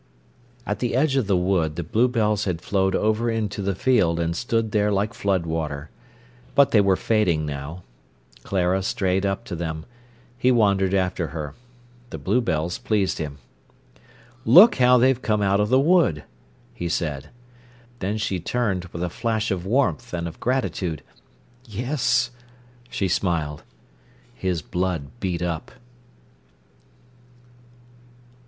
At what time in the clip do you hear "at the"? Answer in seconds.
0.65-0.95